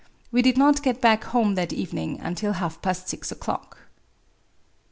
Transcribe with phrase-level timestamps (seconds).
[0.31, 3.77] We did not get >ack home that evening until half past six o'clock.